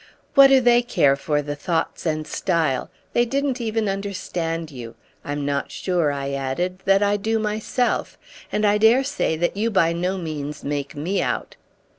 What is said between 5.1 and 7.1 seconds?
I'm not sure," I added, "that